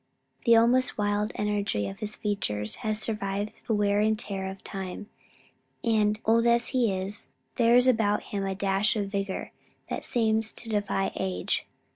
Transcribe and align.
The 0.45 0.55
almost 0.55 0.97
wild 0.97 1.31
energy 1.35 1.87
of 1.87 1.99
his 1.99 2.15
features 2.15 2.77
has 2.77 2.99
survived 2.99 3.51
the 3.67 3.75
wear 3.75 3.99
and 3.99 4.17
tear 4.17 4.47
of 4.49 4.63
time, 4.63 5.09
and, 5.83 6.19
old 6.25 6.47
as 6.47 6.69
he 6.69 6.91
is, 6.91 7.29
there 7.57 7.75
is 7.77 7.87
about 7.87 8.23
him 8.23 8.43
a 8.43 8.55
dash 8.55 8.95
of 8.95 9.09
vigor 9.09 9.51
that 9.91 10.03
seems 10.03 10.53
to 10.53 10.69
defy 10.69 11.11
age. 11.15 11.67